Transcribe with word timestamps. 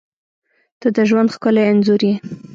•ته 0.79 0.87
د 0.95 0.97
ژوند 1.09 1.33
ښکلی 1.35 1.63
انځور 1.69 2.01
یې. 2.07 2.13